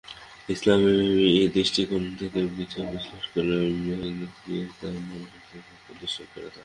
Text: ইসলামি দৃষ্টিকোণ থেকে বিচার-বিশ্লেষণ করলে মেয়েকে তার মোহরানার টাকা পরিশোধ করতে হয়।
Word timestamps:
ইসলামি 0.49 0.93
দৃষ্টিকোণ 1.55 2.03
থেকে 2.19 2.39
বিচার-বিশ্লেষণ 2.57 3.27
করলে 3.33 3.55
মেয়েকে 3.79 4.55
তার 4.79 4.95
মোহরানার 5.07 5.43
টাকা 5.49 5.73
পরিশোধ 5.87 6.27
করতে 6.27 6.39
হয়। 6.45 6.59